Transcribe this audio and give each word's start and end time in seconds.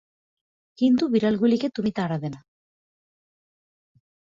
কিন্তু 0.79 1.03
বিড়ালগুলিকে 1.07 1.67
তুমি 1.69 1.91
তাড়াবে 1.91 2.27
না। 2.29 2.39